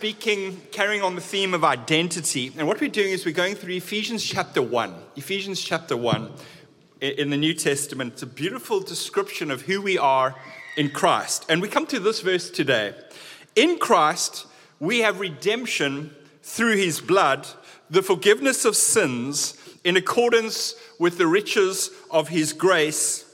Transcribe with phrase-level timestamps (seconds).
[0.00, 2.50] speaking, carrying on the theme of identity.
[2.56, 4.94] And what we're doing is we're going through Ephesians chapter 1.
[5.16, 6.32] Ephesians chapter 1
[7.02, 8.14] in the New Testament.
[8.14, 10.34] It's a beautiful description of who we are
[10.78, 11.44] in Christ.
[11.50, 12.94] And we come to this verse today.
[13.54, 14.46] In Christ,
[14.78, 17.46] we have redemption through his blood,
[17.90, 19.52] the forgiveness of sins
[19.84, 23.30] in accordance with the riches of his grace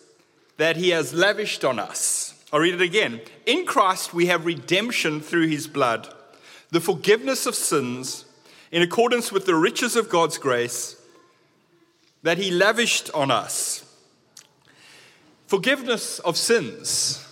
[0.56, 2.34] that he has lavished on us.
[2.52, 3.20] I'll read it again.
[3.44, 6.12] In Christ, we have redemption through his blood,
[6.70, 8.24] the forgiveness of sins
[8.70, 11.00] in accordance with the riches of God's grace
[12.22, 13.84] that he lavished on us.
[15.46, 17.22] Forgiveness of sins.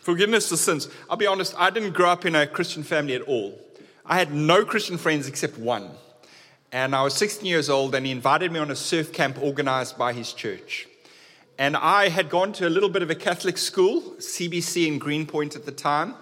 [0.00, 0.88] Forgiveness of sins.
[1.08, 3.58] I'll be honest, I didn't grow up in a Christian family at all.
[4.04, 5.90] I had no Christian friends except one.
[6.70, 9.96] And I was 16 years old, and he invited me on a surf camp organized
[9.96, 10.88] by his church.
[11.58, 15.54] And I had gone to a little bit of a Catholic school, CBC in Greenpoint
[15.54, 16.14] at the time.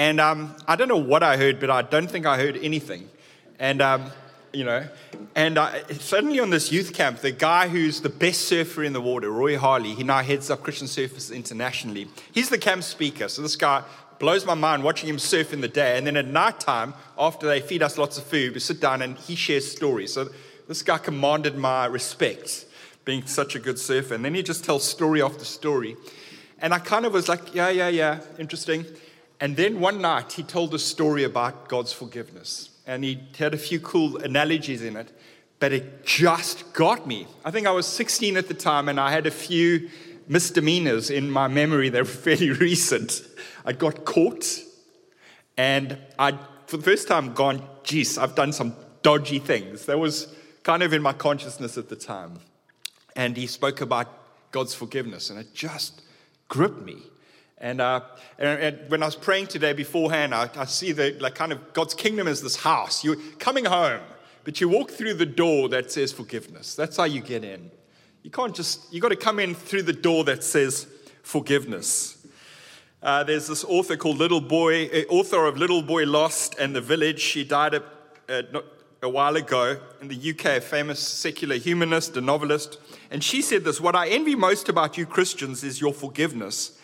[0.00, 3.10] And um, I don't know what I heard, but I don't think I heard anything.
[3.58, 4.10] And, um,
[4.50, 4.88] you know,
[5.34, 9.00] and I, suddenly on this youth camp, the guy who's the best surfer in the
[9.02, 12.08] water, Roy Harley, he now heads up Christian Surfers internationally.
[12.32, 13.28] He's the camp speaker.
[13.28, 13.82] So this guy
[14.18, 15.98] blows my mind watching him surf in the day.
[15.98, 19.02] And then at night time, after they feed us lots of food, we sit down
[19.02, 20.14] and he shares stories.
[20.14, 20.30] So
[20.66, 22.64] this guy commanded my respect,
[23.04, 24.14] being such a good surfer.
[24.14, 25.94] And then he just tells story after story.
[26.58, 28.86] And I kind of was like, yeah, yeah, yeah, interesting.
[29.40, 32.70] And then one night he told a story about God's forgiveness.
[32.86, 35.12] And he had a few cool analogies in it,
[35.58, 37.26] but it just got me.
[37.44, 39.88] I think I was 16 at the time and I had a few
[40.28, 43.22] misdemeanors in my memory that were fairly recent.
[43.64, 44.46] I got caught,
[45.56, 49.86] and I, for the first time, gone, geez, I've done some dodgy things.
[49.86, 52.38] That was kind of in my consciousness at the time.
[53.16, 54.06] And he spoke about
[54.52, 56.02] God's forgiveness, and it just
[56.48, 57.02] gripped me.
[57.60, 58.00] And, uh,
[58.38, 61.74] and, and, when I was praying today beforehand, I, I see that like kind of
[61.74, 63.04] God's kingdom is this house.
[63.04, 64.00] You're coming home,
[64.44, 66.74] but you walk through the door that says forgiveness.
[66.74, 67.70] That's how you get in.
[68.22, 70.86] You can't just, you got to come in through the door that says
[71.22, 72.26] forgiveness.
[73.02, 76.80] Uh, there's this author called Little Boy, uh, author of Little Boy Lost and the
[76.80, 77.20] Village.
[77.20, 77.82] She died a,
[78.28, 78.44] a,
[79.02, 82.78] a while ago in the UK, a famous secular humanist, a novelist.
[83.10, 86.78] And she said this What I envy most about you Christians is your forgiveness.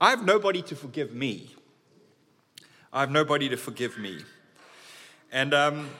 [0.00, 1.54] I have nobody to forgive me.
[2.92, 4.20] I have nobody to forgive me.
[5.32, 5.90] And um,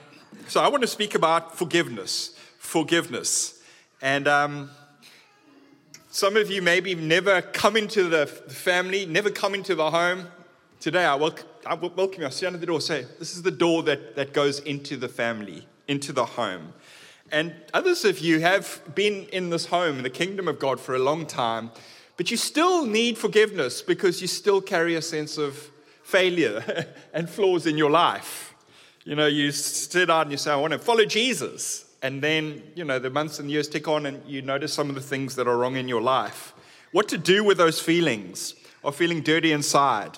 [0.47, 2.37] so I want to speak about forgiveness.
[2.57, 3.61] Forgiveness.
[4.01, 4.27] And.
[4.27, 4.69] Um,
[6.15, 10.27] some of you maybe never come into the family, never come into the home.
[10.79, 12.27] Today, I welcome, I welcome you.
[12.27, 15.09] I stand at the door, say, This is the door that, that goes into the
[15.09, 16.71] family, into the home.
[17.33, 20.95] And others of you have been in this home, in the kingdom of God, for
[20.95, 21.71] a long time,
[22.17, 25.71] but you still need forgiveness because you still carry a sense of
[26.03, 28.53] failure and flaws in your life.
[29.03, 31.85] You know, you sit out and you say, I want to follow Jesus.
[32.01, 34.95] And then, you know, the months and years tick on and you notice some of
[34.95, 36.53] the things that are wrong in your life.
[36.91, 40.17] What to do with those feelings of feeling dirty inside?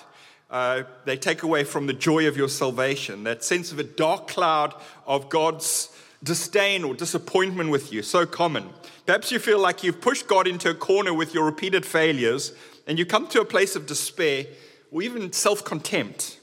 [0.50, 4.28] Uh, they take away from the joy of your salvation, that sense of a dark
[4.28, 4.74] cloud
[5.06, 5.90] of God's
[6.22, 8.70] disdain or disappointment with you, so common.
[9.06, 12.52] Perhaps you feel like you've pushed God into a corner with your repeated failures
[12.86, 14.46] and you come to a place of despair
[14.90, 16.40] or even self contempt.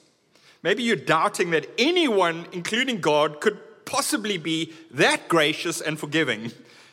[0.63, 6.51] Maybe you're doubting that anyone, including God, could possibly be that gracious and forgiving?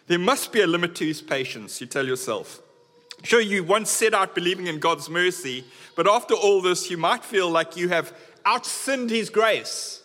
[0.08, 2.60] There must be a limit to his patience, you tell yourself.
[3.22, 5.64] Sure, you once set out believing in God's mercy,
[5.94, 8.12] but after all this, you might feel like you have
[8.44, 10.01] outsinned his grace.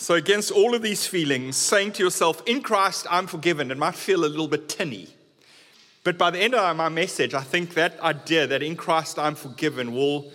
[0.00, 3.96] So, against all of these feelings, saying to yourself, In Christ, I'm forgiven, it might
[3.96, 5.08] feel a little bit tinny.
[6.04, 9.34] But by the end of my message, I think that idea that in Christ I'm
[9.34, 10.30] forgiven will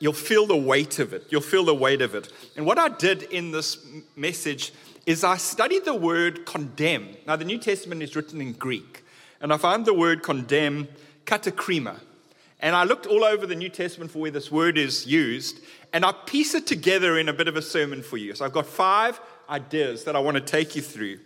[0.00, 1.24] You'll feel the weight of it.
[1.30, 2.30] You'll feel the weight of it.
[2.56, 3.78] And what I did in this
[4.16, 4.72] message
[5.06, 7.16] is I studied the word condemn.
[7.26, 9.02] Now, the New Testament is written in Greek,
[9.40, 10.88] and I found the word condemn
[11.24, 12.00] katakrima.
[12.60, 15.60] And I looked all over the New Testament for where this word is used,
[15.94, 18.34] and I piece it together in a bit of a sermon for you.
[18.34, 21.20] So I've got five ideas that I want to take you through.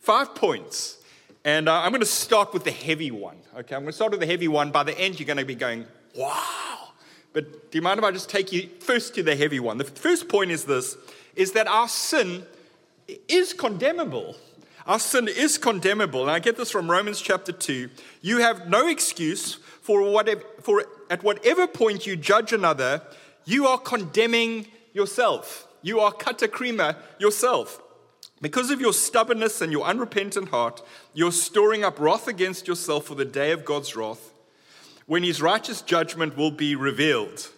[0.00, 0.96] Five points.
[1.44, 3.36] And uh, I'm going to start with the heavy one.
[3.54, 4.70] Okay, I'm going to start with the heavy one.
[4.70, 5.84] By the end, you're going to be going,
[6.16, 6.88] wow.
[7.34, 9.76] But do you mind if I just take you first to the heavy one?
[9.76, 10.96] The first point is this
[11.36, 12.44] is that our sin
[13.28, 14.36] is condemnable.
[14.86, 16.22] Our sin is condemnable.
[16.22, 17.90] And I get this from Romans chapter 2.
[18.22, 23.02] You have no excuse for whatever for at whatever point you judge another,
[23.44, 25.66] you are condemning yourself.
[25.82, 27.80] You are katakrima yourself.
[28.40, 30.82] Because of your stubbornness and your unrepentant heart,
[31.14, 34.32] you're storing up wrath against yourself for the day of God's wrath
[35.06, 37.48] when his righteous judgment will be revealed.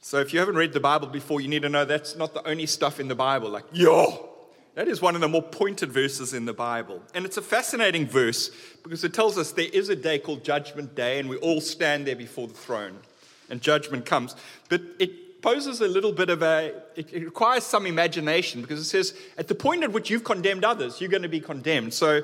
[0.00, 2.46] So if you haven't read the Bible before, you need to know that's not the
[2.46, 3.48] only stuff in the Bible.
[3.48, 4.28] Like, yo,
[4.74, 7.00] that is one of the more pointed verses in the Bible.
[7.14, 8.50] And it's a fascinating verse
[8.82, 12.06] because it tells us there is a day called Judgment Day, and we all stand
[12.06, 12.98] there before the throne,
[13.50, 14.36] and judgment comes.
[14.68, 18.84] But it poses a little bit of a, it, it requires some imagination because it
[18.84, 21.92] says, at the point at which you've condemned others, you're going to be condemned.
[21.92, 22.22] So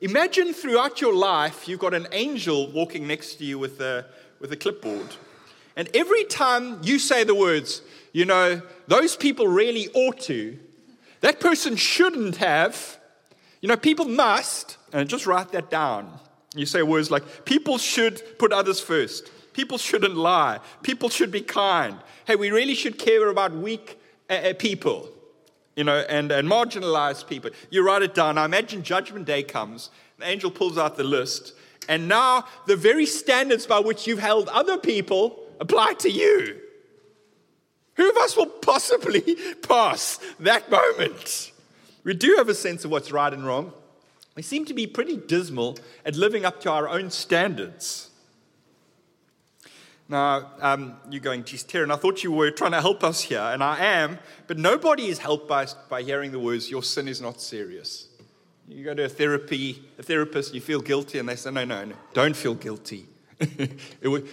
[0.00, 4.06] imagine throughout your life, you've got an angel walking next to you with a,
[4.40, 5.14] with a clipboard.
[5.76, 10.58] And every time you say the words, you know, those people really ought to,
[11.20, 12.98] that person shouldn't have,
[13.60, 16.18] you know, people must, and just write that down.
[16.54, 19.30] You say words like, people should put others first.
[19.56, 20.60] People shouldn't lie.
[20.82, 21.96] People should be kind.
[22.26, 23.98] Hey, we really should care about weak
[24.28, 25.08] uh, uh people,
[25.74, 27.50] you know, and, and marginalized people.
[27.70, 28.36] You write it down.
[28.36, 29.88] I imagine Judgment Day comes,
[30.18, 31.54] the angel pulls out the list,
[31.88, 36.60] and now the very standards by which you've held other people apply to you.
[37.94, 41.50] Who of us will possibly pass that moment?
[42.04, 43.72] We do have a sense of what's right and wrong.
[44.34, 48.10] We seem to be pretty dismal at living up to our own standards.
[50.08, 53.40] Now, um, you're going, geez, Terran, I thought you were trying to help us here,
[53.40, 57.20] and I am, but nobody is helped by, by hearing the words, your sin is
[57.20, 58.08] not serious.
[58.68, 61.84] You go to a therapy, a therapist, you feel guilty, and they say, no, no,
[61.84, 63.06] no, don't feel guilty.
[64.02, 64.28] would,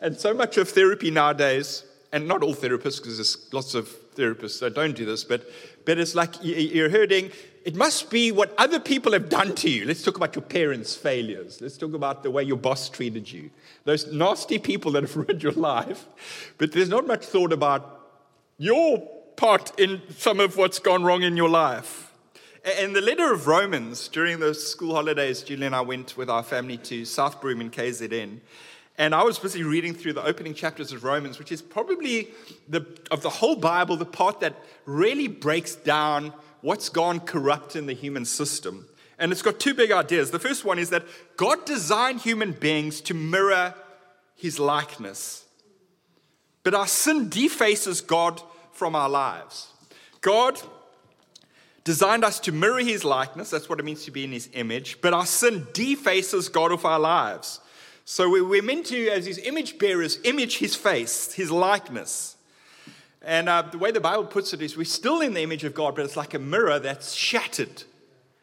[0.00, 4.60] and so much of therapy nowadays, and not all therapists, because there's lots of therapists
[4.60, 5.48] that don't do this, but,
[5.86, 7.30] but it's like you're hurting.
[7.64, 9.86] It must be what other people have done to you.
[9.86, 11.62] Let's talk about your parents' failures.
[11.62, 13.50] Let's talk about the way your boss treated you.
[13.84, 16.06] Those nasty people that have ruined your life.
[16.58, 18.02] But there's not much thought about
[18.58, 18.98] your
[19.36, 22.12] part in some of what's gone wrong in your life.
[22.78, 26.42] In the letter of Romans, during the school holidays, Julie and I went with our
[26.42, 28.40] family to Southbroom in KZN.
[28.98, 32.28] And I was busy reading through the opening chapters of Romans, which is probably
[32.68, 36.32] the, of the whole Bible, the part that really breaks down
[36.64, 38.88] what's gone corrupt in the human system.
[39.18, 40.30] And it's got two big ideas.
[40.30, 41.04] The first one is that
[41.36, 43.74] God designed human beings to mirror
[44.34, 45.44] his likeness.
[46.62, 48.40] But our sin defaces God
[48.72, 49.68] from our lives.
[50.22, 50.58] God
[51.84, 53.50] designed us to mirror his likeness.
[53.50, 55.02] That's what it means to be in his image.
[55.02, 57.60] But our sin defaces God of our lives.
[58.06, 62.33] So we're meant to, as his image bearers, image his face, his likeness.
[63.24, 65.74] And uh, the way the Bible puts it is we're still in the image of
[65.74, 67.84] God, but it's like a mirror that's shattered.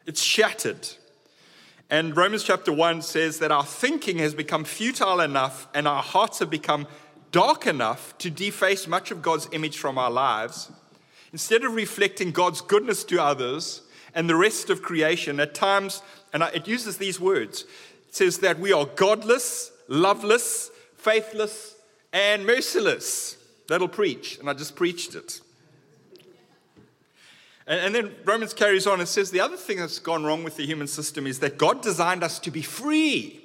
[0.06, 0.88] It's shattered.
[1.88, 6.40] And Romans chapter 1 says that our thinking has become futile enough and our hearts
[6.40, 6.86] have become
[7.30, 10.72] dark enough to deface much of God's image from our lives
[11.32, 13.82] instead of reflecting God's goodness to others
[14.14, 16.02] and the rest of creation, at times,
[16.32, 17.64] and it uses these words
[18.08, 21.76] it says that we are godless, loveless, faithless,
[22.12, 23.38] and merciless.
[23.68, 25.40] That'll preach, and I just preached it.
[27.66, 30.66] And, then Romans carries on and says the other thing that's gone wrong with the
[30.66, 33.40] human system is that God designed us to be free,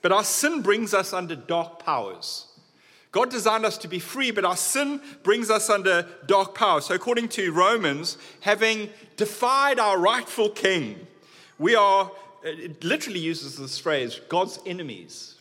[0.00, 2.46] but our sin brings us under dark powers.
[3.10, 6.80] God designed us to be free, but our sin brings us under dark power.
[6.80, 11.06] So, according to Romans, having defied our rightful king,
[11.58, 12.10] we are,
[12.42, 15.37] it literally uses this phrase, God's enemies.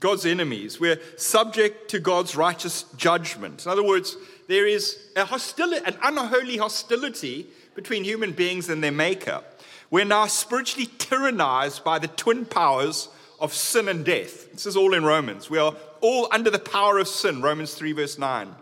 [0.00, 0.80] God's enemies.
[0.80, 3.64] We're subject to God's righteous judgment.
[3.66, 4.16] In other words,
[4.48, 9.42] there is a hostility, an unholy hostility between human beings and their maker.
[9.90, 13.08] We're now spiritually tyrannized by the twin powers
[13.38, 14.50] of sin and death.
[14.52, 15.50] This is all in Romans.
[15.50, 18.54] We are all under the power of sin, Romans 3, verse 9.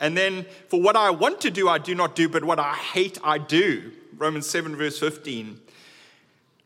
[0.00, 2.74] And then, for what I want to do, I do not do, but what I
[2.74, 5.60] hate, I do, Romans 7, verse 15.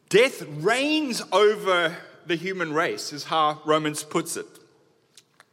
[0.09, 1.95] Death reigns over
[2.29, 4.47] the human race, is how Romans puts it.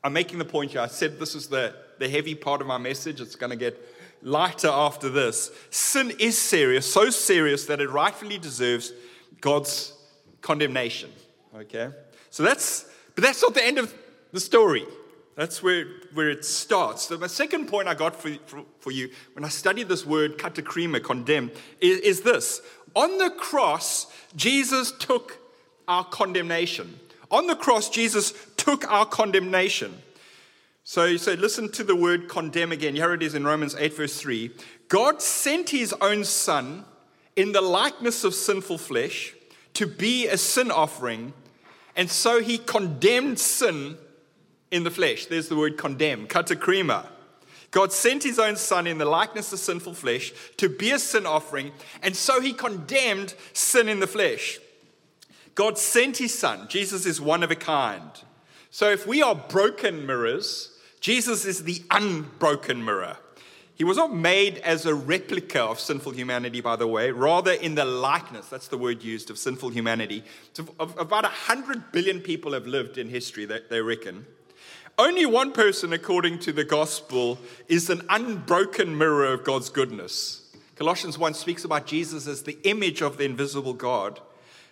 [0.03, 0.82] I'm making the point here.
[0.82, 3.22] I said this is the, the heavy part of my message.
[3.22, 3.82] It's going to get
[4.22, 5.51] lighter after this.
[5.70, 8.94] Sin is serious, so serious that it rightfully deserves
[9.41, 9.94] God's
[10.41, 11.10] condemnation.
[11.55, 11.89] Okay?
[12.29, 13.94] So that's, but that's not the end of
[14.32, 14.86] the story.
[15.36, 17.03] That's where, where it starts.
[17.03, 20.38] So, my second point I got for, for, for you when I studied this word,
[20.38, 21.51] katakrima, condemn,
[21.82, 22.62] is, is this.
[22.96, 25.45] On the cross, Jesus took
[25.88, 27.00] our condemnation.
[27.32, 30.01] On the cross, Jesus took our condemnation.
[30.84, 32.96] So you say, listen to the word condemn again.
[32.96, 34.51] Here it is in Romans 8, verse 3.
[34.88, 36.86] God sent his own son
[37.36, 39.34] in the likeness of sinful flesh
[39.74, 41.34] to be a sin offering,
[41.96, 43.98] and so he condemned sin
[44.72, 45.25] in the flesh.
[45.25, 47.08] There's the word condemn, katakrima.
[47.72, 51.25] God sent his own son in the likeness of sinful flesh to be a sin
[51.25, 54.60] offering, and so he condemned sin in the flesh.
[55.56, 56.68] God sent his son.
[56.68, 58.12] Jesus is one of a kind.
[58.70, 63.18] So if we are broken mirrors, Jesus is the unbroken mirror.
[63.76, 67.76] He was not made as a replica of sinful humanity, by the way, rather in
[67.76, 70.24] the likeness, that's the word used, of sinful humanity.
[70.54, 74.26] So about 100 billion people have lived in history, they reckon.
[74.98, 80.54] Only one person, according to the gospel, is an unbroken mirror of God's goodness.
[80.78, 84.22] Colossians 1 speaks about Jesus as the image of the invisible God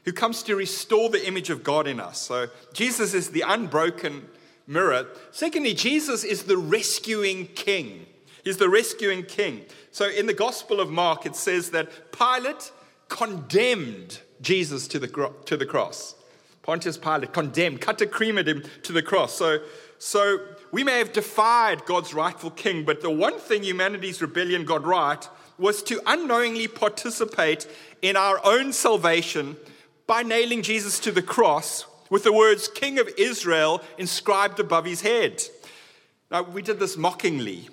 [0.05, 2.19] who comes to restore the image of God in us.
[2.19, 4.27] So Jesus is the unbroken
[4.67, 5.07] mirror.
[5.31, 8.05] Secondly, Jesus is the rescuing king.
[8.43, 9.65] He's the rescuing king.
[9.91, 12.72] So in the Gospel of Mark, it says that Pilate
[13.07, 16.15] condemned Jesus to the, to the cross.
[16.62, 19.33] Pontius Pilate condemned, katakrima'd him to the cross.
[19.33, 19.60] So,
[20.00, 20.39] so
[20.72, 25.27] we may have defied God's rightful king, but the one thing humanity's rebellion got right
[25.57, 27.67] was to unknowingly participate
[28.01, 29.55] in our own salvation
[30.07, 35.01] by nailing Jesus to the cross with the words King of Israel inscribed above his
[35.01, 35.43] head.
[36.29, 37.69] Now, we did this mockingly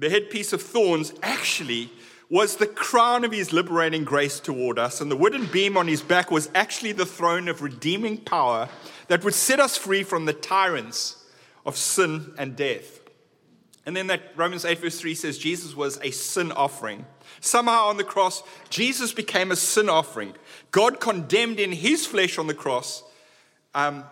[0.00, 1.90] the headpiece of thorns actually
[2.30, 6.00] was the crown of his liberating grace toward us, and the wooden beam on his
[6.00, 8.68] back was actually the throne of redeeming power
[9.08, 11.22] that would set us free from the tyrants
[11.66, 13.00] of sin and death.
[13.84, 17.04] And then that Romans 8, verse 3 says Jesus was a sin offering.
[17.40, 20.34] Somehow on the cross, Jesus became a sin offering.
[20.70, 23.02] God condemned in his flesh on the cross
[23.74, 24.04] um,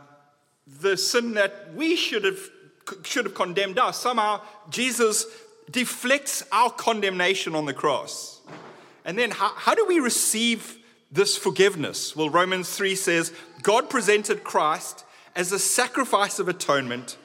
[0.80, 2.38] the sin that we should have,
[3.02, 3.98] should have condemned us.
[3.98, 5.26] Somehow, Jesus
[5.70, 8.40] deflects our condemnation on the cross.
[9.04, 10.78] And then, how, how do we receive
[11.10, 12.14] this forgiveness?
[12.14, 13.32] Well, Romans 3 says,
[13.62, 17.16] God presented Christ as a sacrifice of atonement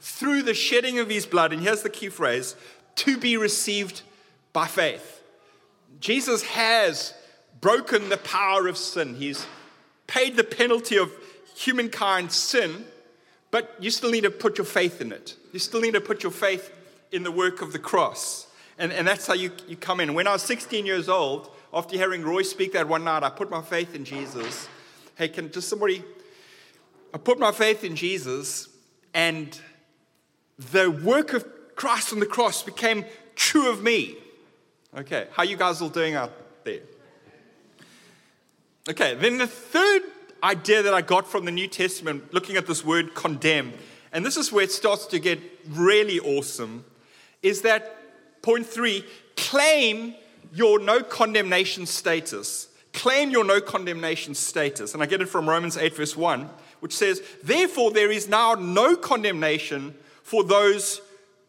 [0.00, 1.52] through the shedding of his blood.
[1.52, 2.54] And here's the key phrase
[2.96, 4.02] to be received
[4.52, 5.21] by faith.
[6.00, 7.14] Jesus has
[7.60, 9.46] broken the power of sin, he's
[10.06, 11.12] paid the penalty of
[11.54, 12.84] humankind's sin,
[13.50, 15.36] but you still need to put your faith in it.
[15.52, 16.70] You still need to put your faith
[17.12, 18.46] in the work of the cross.
[18.78, 20.14] And, and that's how you, you come in.
[20.14, 23.50] When I was 16 years old, after hearing Roy speak that one night, I put
[23.50, 24.68] my faith in Jesus.
[25.14, 26.02] Hey, can just somebody,
[27.14, 28.68] I put my faith in Jesus,
[29.14, 29.58] and
[30.58, 31.44] the work of
[31.76, 34.16] Christ on the cross became true of me.
[34.94, 36.32] Okay, how you guys all doing out
[36.64, 36.80] there?
[38.90, 40.02] Okay, then the third
[40.42, 43.72] idea that I got from the New Testament, looking at this word condemn,
[44.12, 46.84] and this is where it starts to get really awesome,
[47.42, 49.06] is that point three
[49.36, 50.14] claim
[50.52, 52.68] your no condemnation status.
[52.92, 54.92] Claim your no condemnation status.
[54.92, 58.54] And I get it from Romans 8, verse 1, which says, Therefore, there is now
[58.54, 61.00] no condemnation for those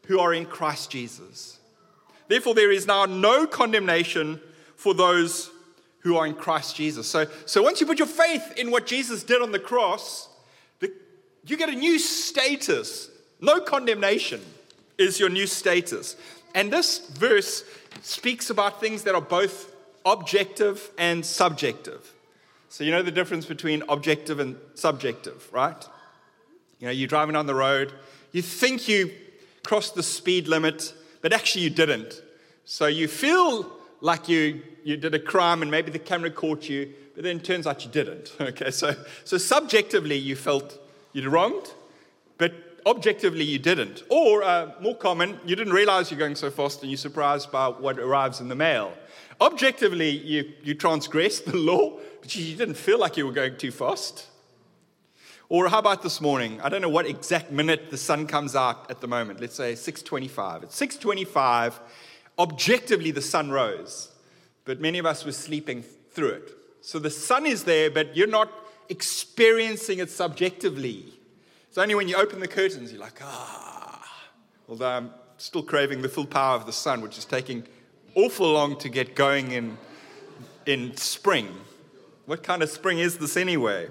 [0.05, 1.52] who are in Christ Jesus.
[2.33, 4.41] Therefore, there is now no condemnation
[4.75, 5.51] for those
[5.99, 7.05] who are in Christ Jesus.
[7.05, 10.29] So, so once you put your faith in what Jesus did on the cross,
[10.79, 10.91] the,
[11.45, 14.41] you get a new status, no condemnation
[14.97, 16.15] is your new status.
[16.55, 17.65] And this verse
[18.01, 19.71] speaks about things that are both
[20.03, 22.13] objective and subjective.
[22.69, 25.87] So, you know the difference between objective and subjective, right?
[26.79, 27.93] You know, you're driving on the road,
[28.31, 29.11] you think you
[29.61, 32.21] crossed the speed limit, but actually you didn't.
[32.65, 36.93] So, you feel like you, you did a crime and maybe the camera caught you,
[37.15, 38.35] but then it turns out you didn't.
[38.41, 40.77] Okay, so, so subjectively you felt
[41.13, 41.73] you'd wronged,
[42.37, 42.53] but
[42.85, 44.03] objectively you didn't.
[44.09, 47.69] Or, uh, more common, you didn't realize you're going so fast and you're surprised by
[47.69, 48.93] what arrives in the mail.
[49.39, 53.71] Objectively, you, you transgressed the law, but you didn't feel like you were going too
[53.71, 54.27] fast.
[55.53, 56.59] Or how about this morning?
[56.61, 59.39] I don't know what exact minute the sun comes out at the moment.
[59.39, 60.63] Let's say 6:25.
[60.63, 61.79] At 6:25,
[62.39, 64.09] objectively the sun rose,
[64.65, 66.57] but many of us were sleeping through it.
[66.81, 68.51] So the sun is there, but you're not
[68.89, 71.19] experiencing it subjectively.
[71.69, 74.31] It's only when you open the curtains you're like, ah.
[74.67, 77.67] Although I'm still craving the full power of the sun, which is taking
[78.15, 79.77] awful long to get going in,
[80.65, 81.47] in spring.
[82.25, 83.89] What kind of spring is this anyway?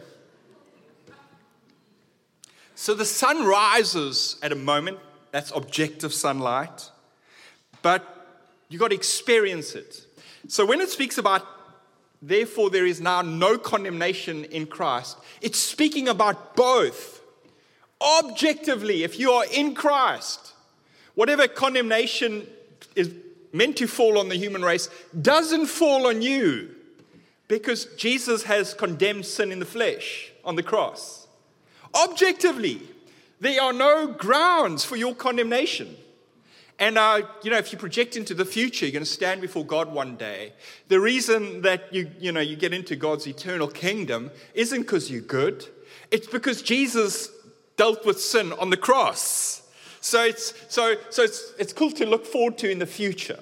[2.74, 4.98] So the sun rises at a moment,
[5.30, 6.90] that's objective sunlight,
[7.82, 8.26] but
[8.68, 10.06] you've got to experience it.
[10.48, 11.46] So when it speaks about,
[12.20, 17.22] therefore, there is now no condemnation in Christ, it's speaking about both
[18.00, 20.52] objectively, if you are in Christ,
[21.14, 22.46] whatever condemnation
[22.96, 23.12] is
[23.52, 24.88] meant to fall on the human race
[25.20, 26.74] doesn't fall on you
[27.48, 31.21] because Jesus has condemned sin in the flesh on the cross.
[31.94, 32.80] Objectively,
[33.40, 35.96] there are no grounds for your condemnation.
[36.78, 39.64] And uh, you know, if you project into the future, you're going to stand before
[39.64, 40.52] God one day.
[40.88, 45.20] The reason that you, you know, you get into God's eternal kingdom isn't because you're
[45.20, 45.66] good.
[46.10, 47.30] It's because Jesus
[47.76, 49.62] dealt with sin on the cross.
[50.00, 53.38] So it's, so, so it's, it's cool to look forward to in the future.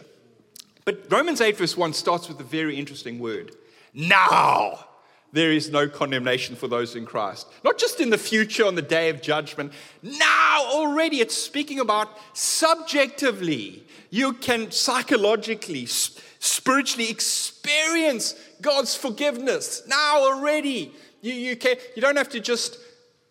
[0.85, 3.53] But Romans 8, verse 1 starts with a very interesting word.
[3.95, 4.87] Now
[5.33, 7.47] there is no condemnation for those in Christ.
[7.65, 9.73] Not just in the future on the day of judgment.
[10.03, 13.85] Now already it's speaking about subjectively.
[14.11, 19.83] You can psychologically, spiritually experience God's forgiveness.
[19.87, 20.93] Now already.
[21.21, 22.79] You, you, can, you don't have to just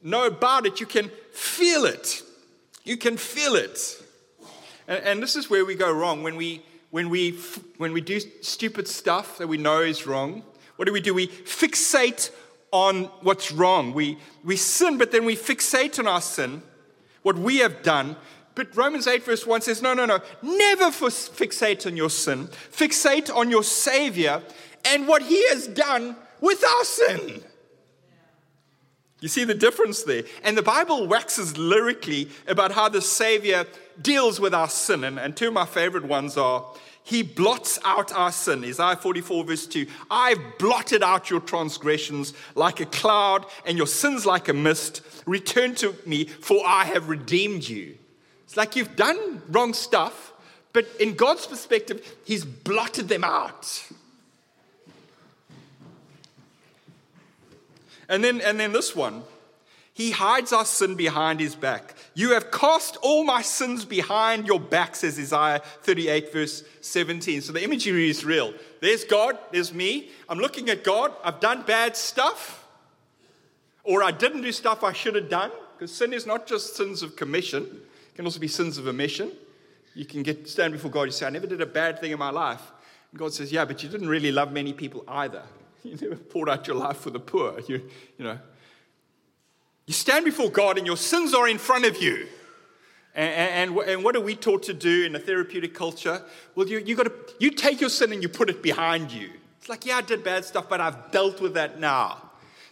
[0.01, 2.21] know about it, you can feel it.
[2.85, 4.01] You can feel it.
[4.87, 6.23] And, and this is where we go wrong.
[6.23, 7.31] When we, when, we,
[7.77, 10.43] when we do stupid stuff that we know is wrong,
[10.79, 11.13] what do we do?
[11.13, 12.31] We fixate
[12.71, 13.93] on what's wrong.
[13.93, 16.63] We, we sin, but then we fixate on our sin,
[17.21, 18.15] what we have done.
[18.55, 20.21] But Romans 8, verse 1 says, No, no, no.
[20.41, 22.47] Never fixate on your sin.
[22.47, 24.41] Fixate on your Savior
[24.85, 27.43] and what He has done with our sin.
[29.19, 30.23] You see the difference there?
[30.45, 33.65] And the Bible waxes lyrically about how the Savior
[34.01, 35.03] deals with our sin.
[35.03, 36.65] And, and two of my favorite ones are
[37.09, 38.63] He blots out our sin.
[38.63, 39.87] Isaiah 44, verse 2.
[40.11, 45.01] I've blotted out your transgressions like a cloud and your sins like a mist.
[45.25, 47.97] Return to me, for I have redeemed you.
[48.43, 50.33] It's like you've done wrong stuff,
[50.71, 53.83] but in God's perspective, He's blotted them out.
[58.07, 59.23] And then, and then this one.
[59.99, 61.93] He hides our sin behind his back.
[62.13, 67.41] You have cast all my sins behind your back, says Isaiah 38, verse 17.
[67.41, 68.53] So the imagery is real.
[68.79, 70.11] There's God, there's me.
[70.29, 71.11] I'm looking at God.
[71.21, 72.65] I've done bad stuff,
[73.83, 77.03] or I didn't do stuff I should have done, because sin is not just sins
[77.03, 79.33] of commission, it can also be sins of omission.
[79.95, 82.19] You can get stand before God, you say, I never did a bad thing in
[82.19, 82.71] my life.
[83.11, 85.43] And God says, Yeah, but you didn't really love many people either.
[85.83, 87.59] You never poured out your life for the poor.
[87.67, 87.81] You,
[88.17, 88.39] you know.
[89.89, 92.27] You stand before God and your sins are in front of you.
[93.15, 96.21] And, and, and what are we taught to do in a therapeutic culture?
[96.53, 99.31] Well, you, you, gotta, you take your sin and you put it behind you.
[99.57, 102.21] It's like, yeah, I did bad stuff, but I've dealt with that now.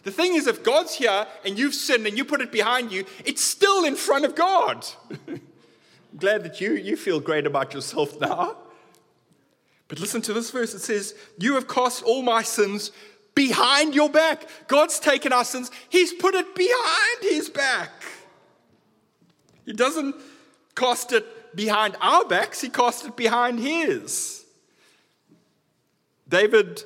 [0.04, 3.04] The thing is, if God's here and you've sinned and you put it behind you,
[3.24, 4.86] it's still in front of God.
[6.18, 8.58] Glad that you, you feel great about yourself now.
[9.88, 10.72] But listen to this verse.
[10.72, 12.92] It says, You have cast all my sins
[13.38, 14.48] behind your back.
[14.66, 17.92] God's taken our sins, He's put it behind His back.
[19.64, 20.16] He doesn't
[20.74, 24.44] cast it behind our backs, He cast it behind His.
[26.28, 26.82] David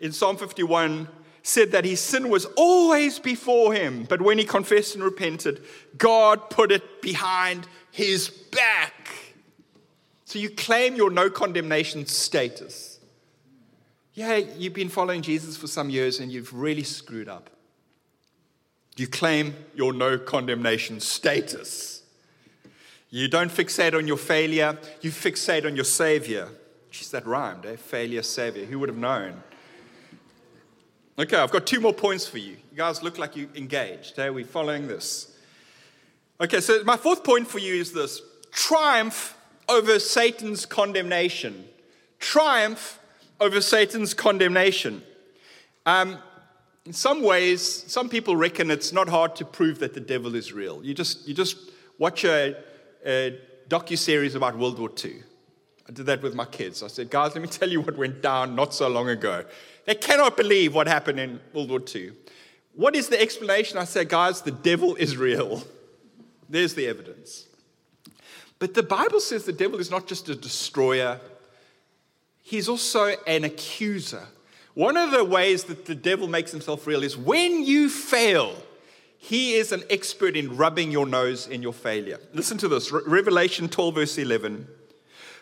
[0.00, 1.06] in Psalm 51
[1.44, 5.62] said that his sin was always before him, but when he confessed and repented,
[5.96, 9.10] God put it behind his back.
[10.24, 12.93] So you claim your no condemnation status.
[14.14, 17.50] Yeah, you've been following Jesus for some years and you've really screwed up.
[18.96, 22.04] You claim your no condemnation status.
[23.10, 26.48] You don't fixate on your failure, you fixate on your Savior.
[26.92, 27.74] Jeez, that rhymed, eh?
[27.74, 28.64] Failure, Savior.
[28.64, 29.42] Who would have known?
[31.18, 32.52] Okay, I've got two more points for you.
[32.70, 34.18] You guys look like you engaged.
[34.20, 34.30] Are eh?
[34.30, 35.36] we following this?
[36.40, 38.22] Okay, so my fourth point for you is this
[38.52, 39.36] triumph
[39.68, 41.64] over Satan's condemnation.
[42.20, 43.00] Triumph
[43.44, 45.02] over Satan's condemnation.
[45.84, 46.16] Um,
[46.86, 50.50] in some ways, some people reckon it's not hard to prove that the devil is
[50.50, 50.82] real.
[50.82, 51.58] You just, you just
[51.98, 52.56] watch a,
[53.04, 55.22] a docu-series about World War II.
[55.86, 56.82] I did that with my kids.
[56.82, 59.44] I said, guys, let me tell you what went down not so long ago.
[59.84, 62.12] They cannot believe what happened in World War II.
[62.72, 63.76] What is the explanation?
[63.76, 65.62] I said, guys, the devil is real.
[66.48, 67.46] There's the evidence.
[68.58, 71.20] But the Bible says the devil is not just a destroyer,
[72.44, 74.28] he's also an accuser.
[74.74, 78.54] One of the ways that the devil makes himself real is when you fail,
[79.18, 82.20] he is an expert in rubbing your nose in your failure.
[82.32, 84.68] Listen to this Revelation 12, verse 11.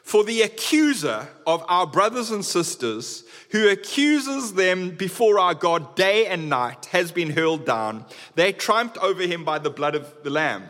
[0.02, 6.26] For the accuser of our brothers and sisters, who accuses them before our God day
[6.26, 8.04] and night, has been hurled down.
[8.34, 10.64] They triumphed over him by the blood of the Lamb.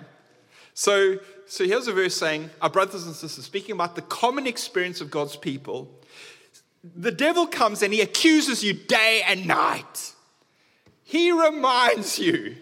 [0.74, 1.18] So
[1.52, 5.10] so here's a verse saying, Our brothers and sisters, speaking about the common experience of
[5.10, 5.90] God's people,
[6.82, 10.12] the devil comes and he accuses you day and night.
[11.04, 12.56] He reminds you.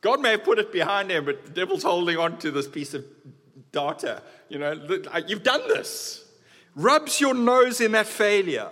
[0.00, 2.94] God may have put it behind him, but the devil's holding on to this piece
[2.94, 3.04] of
[3.72, 4.22] data.
[4.48, 6.24] You know, uh, you've done this.
[6.74, 8.68] Rubs your nose in that failure.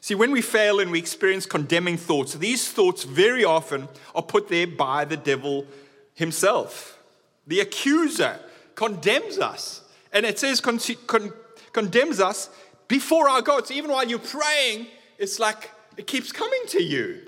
[0.00, 4.48] See, when we fail and we experience condemning thoughts, these thoughts very often are put
[4.48, 5.66] there by the devil
[6.14, 6.98] himself.
[7.46, 8.40] The accuser
[8.74, 9.82] condemns us.
[10.12, 11.32] And it says con- con-
[11.72, 12.50] condemns us
[12.88, 13.66] before our God.
[13.66, 14.86] So even while you're praying,
[15.18, 17.26] it's like it keeps coming to you.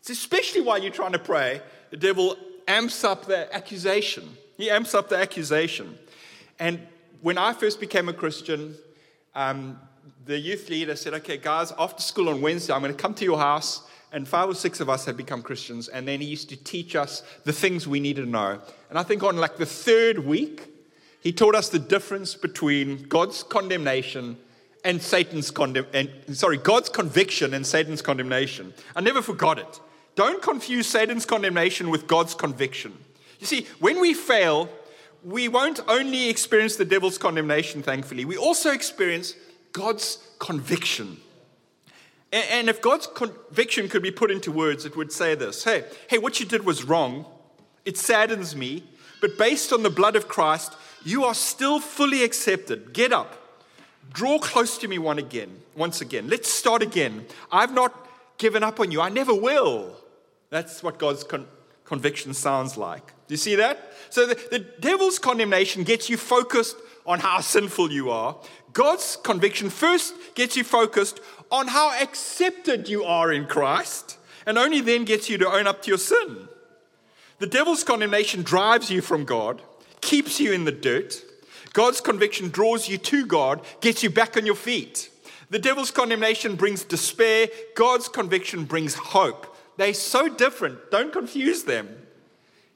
[0.00, 4.36] It's especially while you're trying to pray, the devil amps up the accusation.
[4.56, 5.98] He amps up the accusation.
[6.58, 6.80] And
[7.20, 8.74] when I first became a Christian,
[9.34, 9.78] um,
[10.24, 13.24] the youth leader said, Okay, guys, after school on Wednesday, I'm going to come to
[13.24, 13.82] your house.
[14.12, 15.88] And five or six of us had become Christians.
[15.88, 18.60] And then he used to teach us the things we needed to know.
[18.90, 20.68] And I think on like the third week,
[21.22, 24.36] he taught us the difference between God's condemnation
[24.84, 28.74] and Satan's condemn and sorry, God's conviction and Satan's condemnation.
[28.96, 29.80] I never forgot it.
[30.16, 32.92] Don't confuse Satan's condemnation with God's conviction.
[33.38, 34.68] You see, when we fail,
[35.24, 39.34] we won't only experience the devil's condemnation, thankfully, we also experience
[39.72, 41.18] God's conviction.
[42.32, 46.18] And if God's conviction could be put into words, it would say this Hey, hey,
[46.18, 47.26] what you did was wrong.
[47.84, 48.84] It saddens me.
[49.20, 52.92] But based on the blood of Christ, you are still fully accepted.
[52.92, 53.38] Get up.
[54.12, 56.28] Draw close to me one again, once again.
[56.28, 57.26] Let's start again.
[57.50, 59.00] I've not given up on you.
[59.00, 59.96] I never will.
[60.50, 61.46] That's what God's con-
[61.84, 63.06] conviction sounds like.
[63.26, 63.92] Do you see that?
[64.10, 68.36] So the, the devil's condemnation gets you focused on how sinful you are.
[68.72, 74.80] God's conviction first gets you focused on how accepted you are in Christ, and only
[74.80, 76.48] then gets you to own up to your sin.
[77.38, 79.60] The devil's condemnation drives you from God,
[80.02, 81.24] keeps you in the dirt.
[81.72, 85.08] God's conviction draws you to God, gets you back on your feet.
[85.48, 89.56] The devil's condemnation brings despair, God's conviction brings hope.
[89.78, 90.90] They're so different.
[90.90, 91.88] Don't confuse them.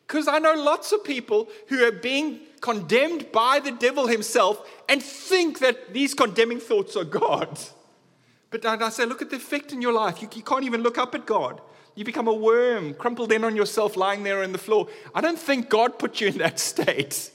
[0.07, 5.03] Because I know lots of people who are being condemned by the devil himself and
[5.03, 7.59] think that these condemning thoughts are God.
[8.51, 10.23] But I say, look at the effect in your life.
[10.23, 11.61] You can't even look up at God.
[11.97, 14.87] You become a worm, crumpled in on yourself, lying there on the floor.
[15.15, 17.31] I don't think God put you in that state.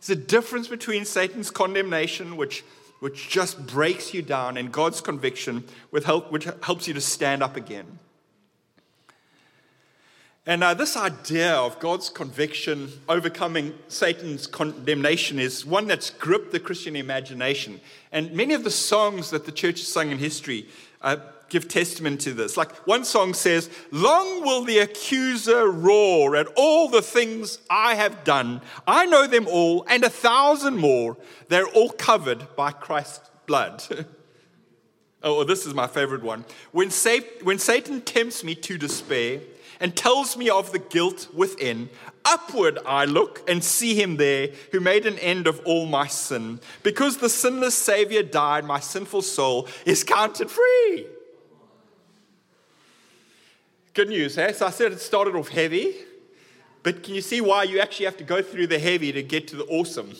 [0.00, 2.64] There's a difference between Satan's condemnation, which,
[3.00, 5.64] which just breaks you down, and God's conviction,
[6.04, 7.98] help, which helps you to stand up again.
[10.48, 16.60] And uh, this idea of God's conviction overcoming Satan's condemnation is one that's gripped the
[16.60, 17.80] Christian imagination.
[18.12, 20.68] And many of the songs that the church has sung in history
[21.02, 21.16] uh,
[21.48, 22.56] give testament to this.
[22.56, 28.24] Like one song says, Long will the accuser roar at all the things I have
[28.24, 28.60] done.
[28.86, 31.16] I know them all, and a thousand more.
[31.48, 33.82] They're all covered by Christ's blood.
[35.22, 36.44] oh, this is my favorite one.
[36.72, 36.90] When,
[37.42, 39.40] when Satan tempts me to despair,
[39.80, 41.90] and tells me of the guilt within.
[42.24, 46.60] Upward I look and see him there who made an end of all my sin.
[46.82, 51.06] Because the sinless Savior died, my sinful soul is counted free.
[53.96, 54.52] Good news, eh?
[54.52, 55.94] So I said it started off heavy,
[56.82, 59.48] but can you see why you actually have to go through the heavy to get
[59.48, 60.12] to the awesome?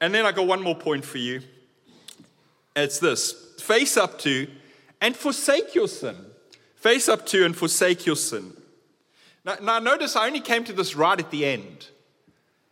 [0.00, 1.42] And then I got one more point for you.
[2.74, 4.48] It's this face up to
[5.02, 6.16] and forsake your sin.
[6.76, 8.56] Face up to and forsake your sin.
[9.44, 11.88] Now, now notice I only came to this right at the end.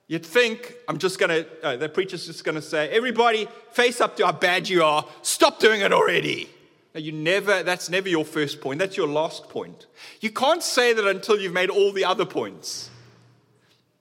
[0.06, 4.00] You'd think I'm just going to, uh, the preacher's just going to say, everybody, face
[4.00, 5.04] up to how bad you are.
[5.20, 6.48] Stop doing it already.
[6.94, 8.78] Now, you never, that's never your first point.
[8.78, 9.87] That's your last point.
[10.20, 12.88] You can't say that until you've made all the other points.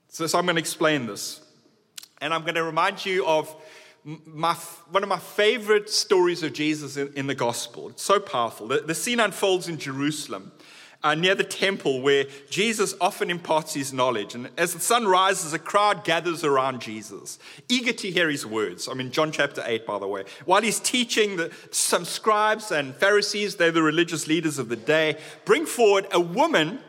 [0.10, 1.42] So, so I'm going to explain this.
[2.22, 3.54] And I'm going to remind you of
[4.04, 4.54] my,
[4.92, 7.90] one of my favorite stories of Jesus in, in the gospel.
[7.90, 8.68] It's so powerful.
[8.68, 10.52] The, the scene unfolds in Jerusalem.
[11.06, 14.36] Uh, near the temple where Jesus often imparts his knowledge.
[14.36, 18.88] And as the sun rises, a crowd gathers around Jesus, eager to hear his words.
[18.88, 20.24] I'm in John chapter 8, by the way.
[20.46, 25.18] While he's teaching, the, some scribes and Pharisees, they're the religious leaders of the day,
[25.44, 26.80] bring forward a woman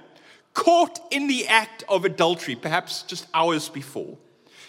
[0.54, 4.16] caught in the act of adultery, perhaps just hours before.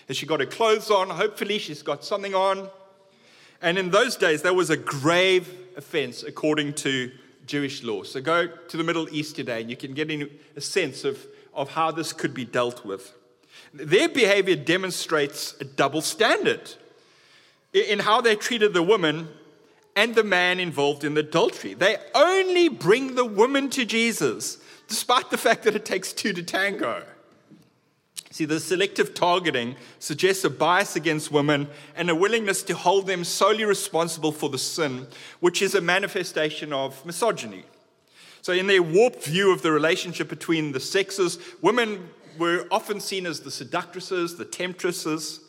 [0.07, 1.09] Has she got her clothes on?
[1.09, 2.69] Hopefully, she's got something on.
[3.61, 7.11] And in those days, that was a grave offense according to
[7.45, 8.03] Jewish law.
[8.03, 10.09] So go to the Middle East today and you can get
[10.55, 13.13] a sense of, of how this could be dealt with.
[13.73, 16.71] Their behavior demonstrates a double standard
[17.73, 19.29] in how they treated the woman
[19.95, 21.73] and the man involved in the adultery.
[21.73, 26.43] They only bring the woman to Jesus, despite the fact that it takes two to
[26.43, 27.03] tango.
[28.35, 33.23] See, the selective targeting suggests a bias against women and a willingness to hold them
[33.23, 35.07] solely responsible for the sin,
[35.39, 37.63] which is a manifestation of misogyny.
[38.41, 43.25] So, in their warped view of the relationship between the sexes, women were often seen
[43.25, 45.39] as the seductresses, the temptresses,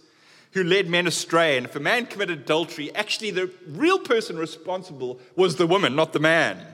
[0.53, 1.57] who led men astray.
[1.57, 6.13] And if a man committed adultery, actually the real person responsible was the woman, not
[6.13, 6.65] the man.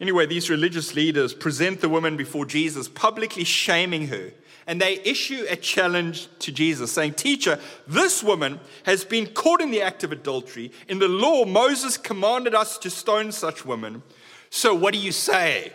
[0.00, 4.32] Anyway, these religious leaders present the woman before Jesus, publicly shaming her
[4.68, 9.70] and they issue a challenge to Jesus, saying, Teacher, this woman has been caught in
[9.70, 10.70] the act of adultery.
[10.88, 14.02] In the law, Moses commanded us to stone such women.
[14.50, 15.72] So what do you say?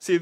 [0.00, 0.18] See,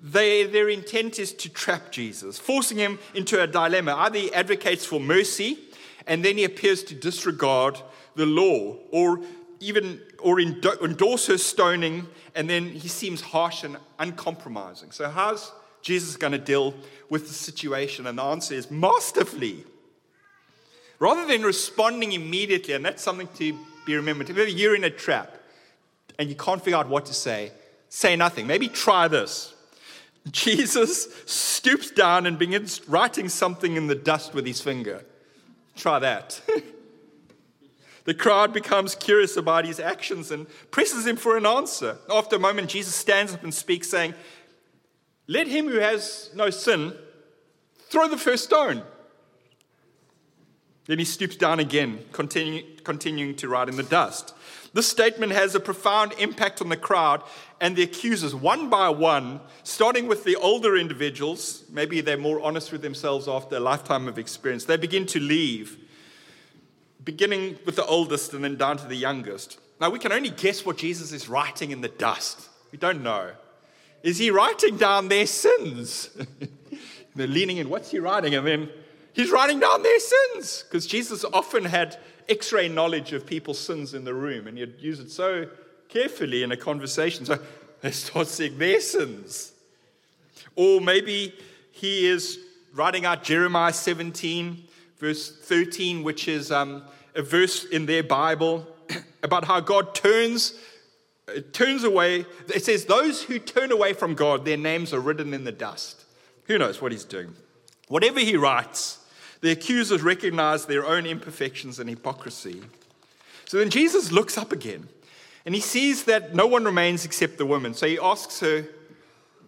[0.00, 3.94] they, their intent is to trap Jesus, forcing him into a dilemma.
[3.94, 5.58] Either he advocates for mercy
[6.06, 7.78] and then he appears to disregard
[8.14, 9.20] the law, or
[9.60, 14.90] even or endorse her stoning, and then he seems harsh and uncompromising.
[14.90, 15.52] So, how's
[15.86, 16.74] Jesus is going to deal
[17.08, 18.08] with the situation?
[18.08, 19.62] And the answer is masterfully.
[20.98, 24.28] Rather than responding immediately, and that's something to be remembered.
[24.28, 25.36] If you're in a trap
[26.18, 27.52] and you can't figure out what to say,
[27.88, 28.48] say nothing.
[28.48, 29.54] Maybe try this.
[30.32, 35.04] Jesus stoops down and begins writing something in the dust with his finger.
[35.76, 36.40] Try that.
[38.06, 41.98] the crowd becomes curious about his actions and presses him for an answer.
[42.10, 44.14] After a moment, Jesus stands up and speaks, saying,
[45.26, 46.94] Let him who has no sin
[47.88, 48.82] throw the first stone.
[50.86, 54.34] Then he stoops down again, continue, continuing to write in the dust.
[54.72, 57.22] This statement has a profound impact on the crowd
[57.60, 61.64] and the accusers, one by one, starting with the older individuals.
[61.70, 64.66] Maybe they're more honest with themselves after a lifetime of experience.
[64.66, 65.78] They begin to leave,
[67.02, 69.58] beginning with the oldest and then down to the youngest.
[69.80, 72.48] Now, we can only guess what Jesus is writing in the dust.
[72.70, 73.30] We don't know.
[74.06, 76.10] Is he writing down their sins?
[77.14, 78.34] they're leaning in, what's he writing?
[78.34, 78.70] And then
[79.16, 81.96] He's writing down their sins because Jesus often had
[82.28, 85.48] x ray knowledge of people's sins in the room and he'd use it so
[85.88, 87.24] carefully in a conversation.
[87.24, 87.38] So
[87.80, 89.52] they start seeing their sins.
[90.54, 91.32] Or maybe
[91.72, 92.38] he is
[92.74, 94.64] writing out Jeremiah 17,
[94.98, 96.82] verse 13, which is um,
[97.14, 98.66] a verse in their Bible
[99.22, 100.52] about how God turns.
[101.28, 102.24] It turns away.
[102.54, 106.04] It says, Those who turn away from God, their names are written in the dust.
[106.44, 107.34] Who knows what he's doing?
[107.88, 108.98] Whatever he writes,
[109.40, 112.62] the accusers recognize their own imperfections and hypocrisy.
[113.44, 114.88] So then Jesus looks up again
[115.44, 117.74] and he sees that no one remains except the woman.
[117.74, 118.66] So he asks her,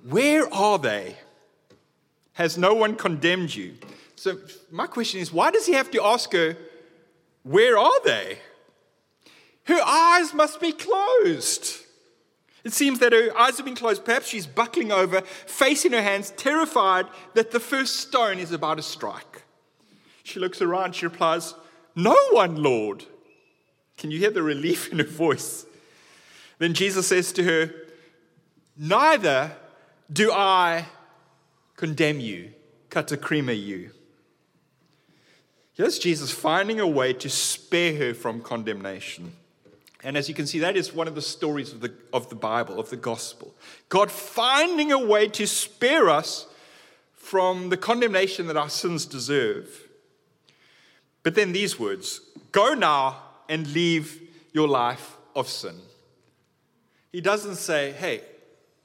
[0.09, 1.17] Where are they?
[2.35, 3.75] Has no one condemned you?
[4.15, 4.39] So
[4.71, 6.57] my question is, why does he have to ask her,
[7.43, 8.39] Where are they?
[9.69, 11.85] Her eyes must be closed.
[12.65, 14.03] It seems that her eyes have been closed.
[14.03, 17.05] Perhaps she's buckling over, facing her hands, terrified
[17.35, 19.43] that the first stone is about to strike.
[20.25, 21.55] She looks around, she replies,
[21.95, 23.05] No one, Lord.
[23.99, 25.67] Can you hear the relief in her voice?
[26.59, 27.71] Then Jesus says to her,
[28.75, 29.53] Neither
[30.11, 30.87] do I
[31.77, 32.53] condemn you,
[32.89, 33.91] katakrima you.
[35.75, 39.35] Here's Jesus finding a way to spare her from condemnation.
[40.05, 42.37] And as you can see, that is one of the stories of the, of the
[42.37, 43.55] Bible, of the gospel.
[43.89, 46.47] God finding a way to spare us
[47.15, 49.89] from the condemnation that our sins deserve.
[51.23, 52.21] But then these words
[52.53, 55.77] Go now and leave your life of sin.
[57.13, 58.23] He doesn't say, Hey,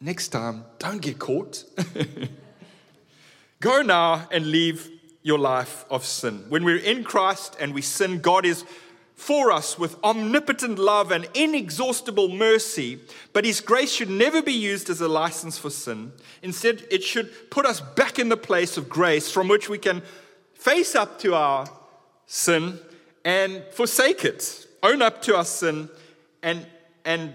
[0.02, 1.64] next time, don't get caught.
[3.60, 4.90] Go now and leave
[5.22, 6.46] your life of sin.
[6.50, 8.66] When we're in Christ and we sin, God is
[9.24, 13.00] for us with omnipotent love and inexhaustible mercy,
[13.32, 16.12] but His grace should never be used as a license for sin.
[16.42, 20.02] Instead, it should put us back in the place of grace from which we can
[20.56, 21.70] face up to our
[22.28, 22.78] sin
[23.24, 24.68] and forsake it.
[24.84, 25.88] Own up to our sin
[26.42, 26.68] and,
[27.06, 27.34] and,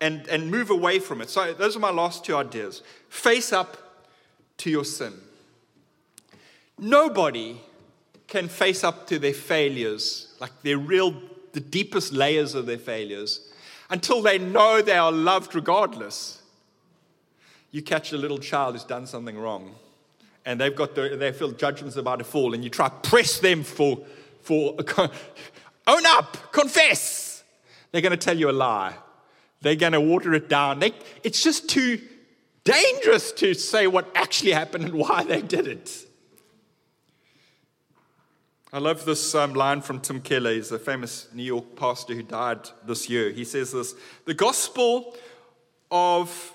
[0.00, 1.28] and, and move away from it.
[1.28, 2.82] So, those are my last two ideas.
[3.10, 3.76] Face up
[4.56, 5.12] to your sin.
[6.78, 7.60] Nobody
[8.28, 11.14] can face up to their failures, like their real,
[11.52, 13.52] the deepest layers of their failures,
[13.90, 16.42] until they know they are loved regardless.
[17.70, 19.74] You catch a little child who's done something wrong,
[20.44, 23.38] and they've got the, they feel judgment's about to fall, and you try to press
[23.38, 23.98] them for
[24.46, 24.76] for
[25.86, 27.42] own up, confess.
[27.90, 28.94] They're going to tell you a lie.
[29.60, 30.78] They're going to water it down.
[30.78, 30.92] They,
[31.24, 32.00] it's just too
[32.62, 36.05] dangerous to say what actually happened and why they did it.
[38.72, 40.52] I love this um, line from Tim Keller.
[40.52, 43.30] He's a famous New York pastor who died this year.
[43.30, 45.14] He says this The gospel
[45.90, 46.52] of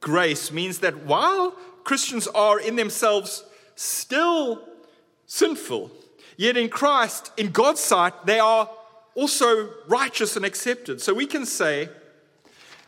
[0.00, 1.52] grace means that while
[1.84, 3.44] Christians are in themselves
[3.76, 4.66] still
[5.26, 5.90] sinful,
[6.36, 8.68] Yet in Christ, in God's sight, they are
[9.14, 11.00] also righteous and accepted.
[11.00, 11.88] So we can say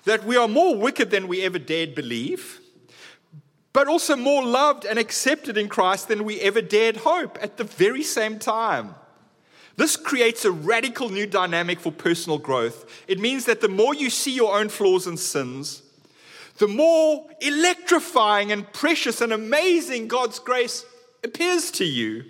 [0.04, 2.60] that we are more wicked than we ever dared believe,
[3.74, 7.64] but also more loved and accepted in Christ than we ever dared hope at the
[7.64, 8.94] very same time.
[9.76, 12.88] This creates a radical new dynamic for personal growth.
[13.08, 15.82] It means that the more you see your own flaws and sins,
[16.58, 20.86] the more electrifying and precious and amazing God's grace
[21.24, 22.24] appears to you.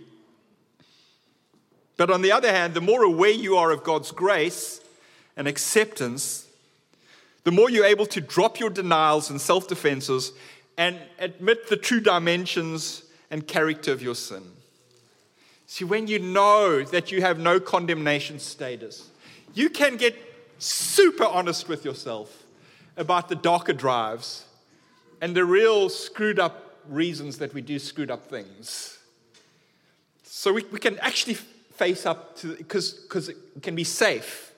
[1.98, 4.80] But on the other hand, the more aware you are of God's grace
[5.37, 6.48] and acceptance,
[7.44, 10.33] the more you're able to drop your denials and self defenses
[10.77, 14.43] and admit the true dimensions and character of your sin.
[15.67, 19.11] See, when you know that you have no condemnation status,
[19.55, 20.17] you can get
[20.59, 22.45] super honest with yourself
[22.97, 24.45] about the darker drives
[25.21, 28.99] and the real screwed up reasons that we do screwed up things.
[30.25, 34.53] So we, we can actually face up to, because it can be safe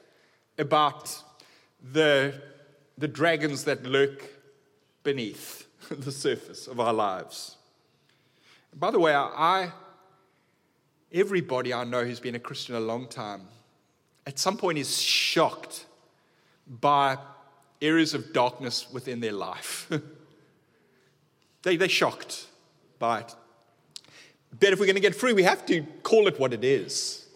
[0.59, 1.23] about
[1.93, 2.35] the,
[2.99, 4.25] the dragons that lurk
[5.03, 5.66] beneath
[5.99, 7.57] the surface of our lives.
[8.75, 9.71] By the way, I,
[11.13, 13.43] everybody I know who's been a Christian a long time,
[14.27, 15.87] at some point is shocked
[16.69, 17.17] by
[17.81, 19.91] areas of darkness within their life.
[21.63, 22.47] they, they're shocked
[22.99, 23.35] by it.
[24.59, 27.27] But if we're going to get free, we have to call it what it is.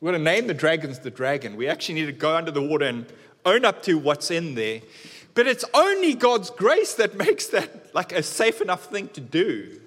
[0.00, 1.56] We're going to name the dragons the dragon.
[1.56, 3.06] We actually need to go under the water and
[3.44, 4.80] own up to what's in there.
[5.34, 9.80] But it's only God's grace that makes that like a safe enough thing to do.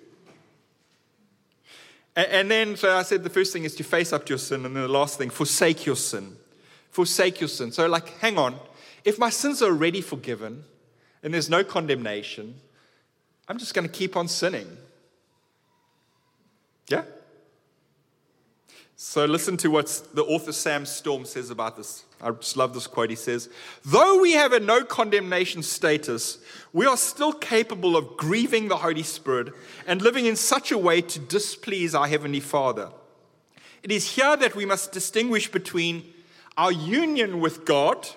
[2.15, 4.39] And, and then, so I said the first thing is to face up to your
[4.39, 6.35] sin, and then the last thing, forsake your sin.
[6.89, 7.71] Forsake your sin.
[7.71, 8.55] So, like, hang on.
[9.05, 10.63] If my sins are already forgiven
[11.21, 12.55] and there's no condemnation,
[13.47, 14.67] I'm just going to keep on sinning.
[16.87, 17.03] Yeah?
[18.99, 22.03] So listen to what the author Sam Storms says about this.
[22.19, 23.12] I just love this quote.
[23.12, 23.47] He says,
[23.86, 26.39] Though we have a no condemnation status,
[26.73, 29.53] we are still capable of grieving the Holy Spirit
[29.86, 32.89] and living in such a way to displease our Heavenly Father.
[33.83, 36.12] It is here that we must distinguish between
[36.57, 38.10] our union with God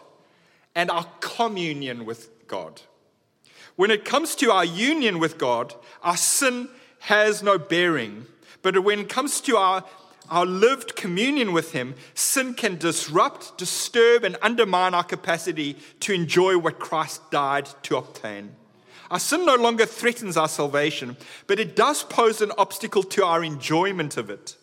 [0.74, 2.80] and our communion with God.
[3.76, 8.24] When it comes to our union with God, our sin has no bearing.
[8.62, 9.84] But when it comes to our
[10.30, 16.56] our lived communion with Him, sin can disrupt, disturb, and undermine our capacity to enjoy
[16.56, 18.54] what Christ died to obtain.
[19.10, 21.16] Our sin no longer threatens our salvation,
[21.48, 24.56] but it does pose an obstacle to our enjoyment of it.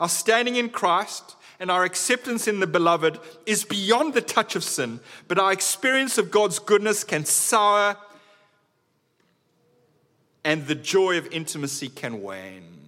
[0.00, 4.64] Our standing in Christ and our acceptance in the beloved is beyond the touch of
[4.64, 7.96] sin, but our experience of God's goodness can sour
[10.44, 12.83] and the joy of intimacy can wane.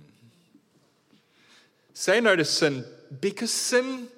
[1.98, 2.85] Say no to sin
[3.22, 4.09] because sin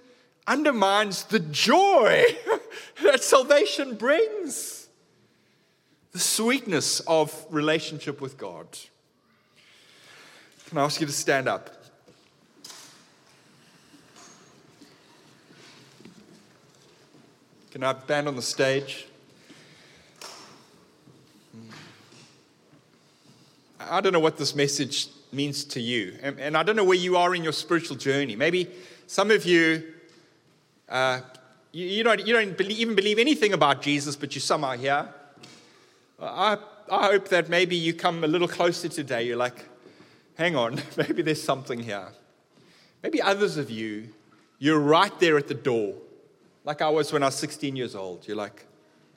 [0.49, 2.25] undermines the joy
[3.05, 4.89] that salvation brings,
[6.11, 8.67] the sweetness of relationship with God.
[10.67, 11.71] Can I ask you to stand up?
[17.71, 19.07] Can I band on the stage?
[23.79, 26.17] I don't know what this message means to you.
[26.23, 28.37] And, and, I don't know where you are in your spiritual journey.
[28.37, 28.69] Maybe
[29.07, 29.85] some of you,
[30.89, 31.21] uh,
[31.73, 35.09] you, you, don't, you don't believe, even believe anything about Jesus, but you're somehow here.
[36.21, 36.59] I,
[36.91, 39.25] I hope that maybe you come a little closer today.
[39.25, 39.65] You're like,
[40.37, 42.09] hang on, maybe there's something here.
[43.03, 44.09] Maybe others of you,
[44.59, 45.95] you're right there at the door,
[46.65, 48.27] like I was when I was 16 years old.
[48.27, 48.67] You're like,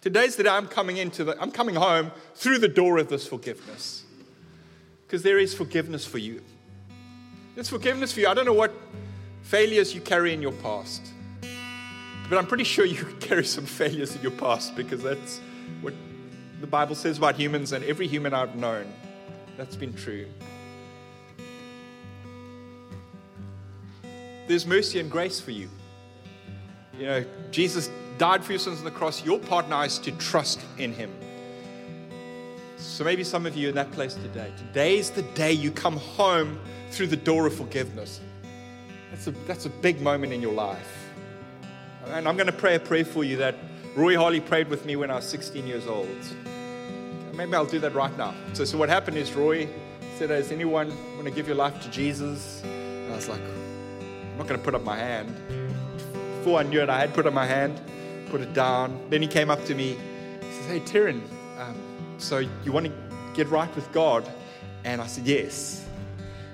[0.02, 3.28] today's the day I'm coming into the, I'm coming home through the door of this
[3.28, 4.04] forgiveness
[5.12, 6.42] because there is forgiveness for you.
[7.54, 8.30] There's forgiveness for you.
[8.30, 8.72] I don't know what
[9.42, 11.06] failures you carry in your past,
[12.30, 15.42] but I'm pretty sure you carry some failures in your past because that's
[15.82, 15.94] what
[16.62, 18.86] the Bible says about humans and every human I've known.
[19.58, 20.28] That's been true.
[24.48, 25.68] There's mercy and grace for you.
[26.98, 29.26] You know, Jesus died for your sins on the cross.
[29.26, 31.12] Your part now is to trust in Him.
[32.82, 34.52] So maybe some of you in that place today.
[34.58, 38.20] Today's the day you come home through the door of forgiveness.
[39.12, 41.12] That's a, that's a big moment in your life.
[42.08, 43.56] And I'm going to pray a prayer for you that
[43.96, 46.08] Roy Harley prayed with me when I was 16 years old.
[47.36, 48.34] Maybe I'll do that right now.
[48.54, 49.70] So, so what happened is Roy
[50.18, 52.62] said, Does anyone want to give your life to Jesus?
[52.64, 55.36] And I was like, I'm not going to put up my hand.
[56.40, 57.80] Before I knew it, I had put up my hand,
[58.32, 59.00] put it down.
[59.12, 59.98] Then he came up to me.
[60.42, 61.41] He says, Hey, Terran, um,
[62.22, 62.94] so you want to
[63.34, 64.30] get right with God?
[64.84, 65.86] And I said, Yes.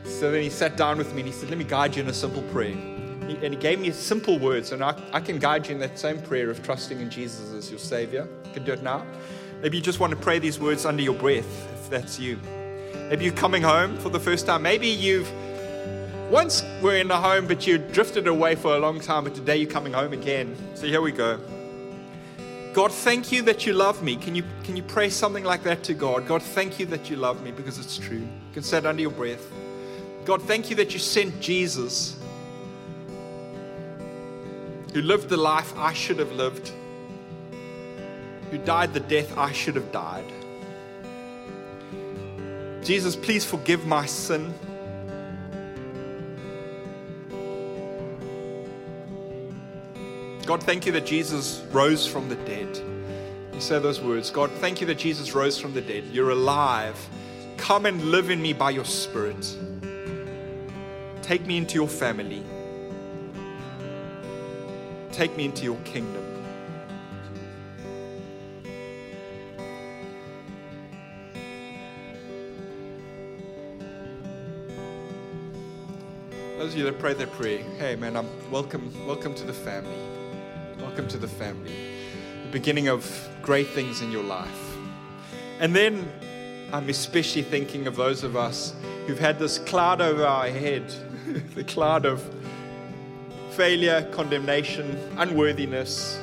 [0.03, 2.09] So then he sat down with me and he said, Let me guide you in
[2.09, 2.71] a simple prayer.
[2.71, 6.21] And he gave me simple words, and I, I can guide you in that same
[6.21, 8.25] prayer of trusting in Jesus as your Savior.
[8.45, 9.05] You can do it now.
[9.61, 12.39] Maybe you just want to pray these words under your breath, if that's you.
[13.09, 14.61] Maybe you're coming home for the first time.
[14.61, 15.29] Maybe you've
[16.29, 19.57] once were in a home, but you drifted away for a long time, but today
[19.57, 20.55] you're coming home again.
[20.75, 21.39] So here we go.
[22.73, 24.15] God, thank you that you love me.
[24.15, 26.27] Can you, can you pray something like that to God?
[26.27, 28.17] God, thank you that you love me because it's true.
[28.17, 29.45] You can say it under your breath.
[30.25, 32.17] God, thank you that you sent Jesus
[34.93, 36.71] who lived the life I should have lived,
[38.49, 40.25] who died the death I should have died.
[42.83, 44.53] Jesus, please forgive my sin.
[50.47, 52.79] God, thank you that Jesus rose from the dead.
[53.53, 56.05] You say those words God, thank you that Jesus rose from the dead.
[56.05, 56.97] You're alive.
[57.57, 59.57] Come and live in me by your Spirit.
[61.21, 62.43] Take me into your family.
[65.11, 66.23] Take me into your kingdom.
[76.57, 80.16] Those of you that pray that prayer, hey man, I'm welcome, welcome to the family.
[80.97, 81.75] Welcome to the family.
[82.45, 84.75] The beginning of great things in your life.
[85.59, 86.11] And then
[86.73, 88.73] I'm especially thinking of those of us
[89.05, 90.91] who've had this cloud over our head,
[91.53, 92.27] the cloud of
[93.51, 96.19] failure, condemnation, unworthiness.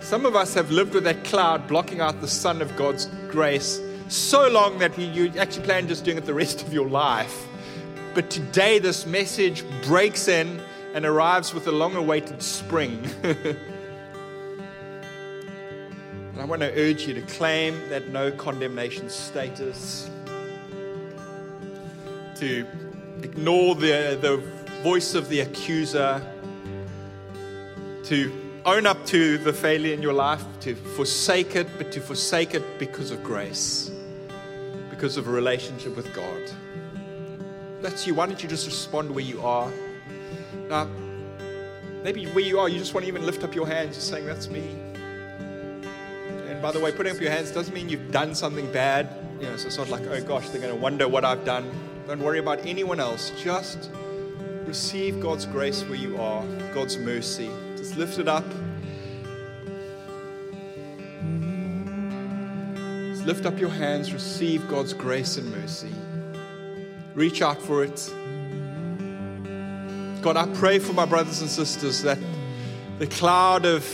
[0.00, 3.82] Some of us have lived with that cloud blocking out the sun of God's grace
[4.08, 7.46] so long that you actually plan just doing it the rest of your life.
[8.14, 10.58] But today, this message breaks in
[10.94, 13.06] and arrives with a long awaited spring.
[16.46, 20.08] I want to urge you to claim that no condemnation status,
[22.36, 22.64] to
[23.20, 24.36] ignore the, the
[24.84, 26.24] voice of the accuser,
[28.04, 32.54] to own up to the failure in your life, to forsake it, but to forsake
[32.54, 33.90] it because of grace,
[34.88, 36.48] because of a relationship with God
[37.82, 38.14] that's you.
[38.14, 39.70] Why don't you just respond where you are?
[40.68, 40.88] Now,
[42.04, 44.26] maybe where you are, you just want to even lift up your hands, just saying,
[44.26, 44.95] That's me.
[46.66, 49.08] By the way, putting up your hands doesn't mean you've done something bad.
[49.40, 51.70] You know, so it's not like, oh gosh, they're going to wonder what I've done.
[52.08, 53.30] Don't worry about anyone else.
[53.40, 53.88] Just
[54.64, 56.44] receive God's grace where you are,
[56.74, 57.48] God's mercy.
[57.76, 58.44] Just lift it up.
[63.10, 65.94] Just lift up your hands, receive God's grace and mercy.
[67.14, 68.12] Reach out for it.
[70.20, 72.18] God, I pray for my brothers and sisters that
[72.98, 73.84] the cloud of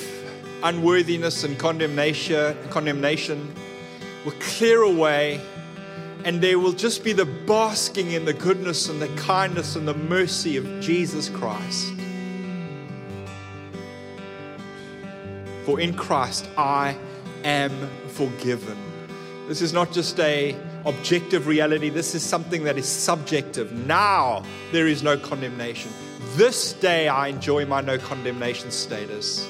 [0.63, 3.55] unworthiness and condemnation, condemnation
[4.25, 5.41] will clear away
[6.25, 9.95] and there will just be the basking in the goodness and the kindness and the
[9.95, 11.93] mercy of Jesus Christ.
[15.65, 16.97] For in Christ I
[17.45, 17.73] am
[18.09, 18.77] forgiven.
[19.49, 21.89] This is not just a objective reality.
[21.89, 23.73] This is something that is subjective.
[23.73, 25.91] Now there is no condemnation.
[26.35, 29.47] This day I enjoy my no condemnation status.